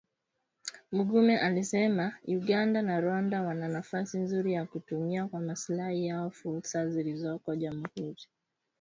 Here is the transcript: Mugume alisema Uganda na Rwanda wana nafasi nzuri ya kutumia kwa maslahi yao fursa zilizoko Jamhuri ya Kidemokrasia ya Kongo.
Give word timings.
Mugume 0.91 1.37
alisema 1.39 2.13
Uganda 2.27 2.81
na 2.81 3.01
Rwanda 3.01 3.41
wana 3.41 3.67
nafasi 3.67 4.17
nzuri 4.17 4.53
ya 4.53 4.65
kutumia 4.65 5.27
kwa 5.27 5.39
maslahi 5.39 6.05
yao 6.07 6.31
fursa 6.31 6.87
zilizoko 6.89 7.55
Jamhuri 7.55 7.83
ya 7.83 7.91
Kidemokrasia 7.95 8.27
ya 8.27 8.29
Kongo. 8.29 8.33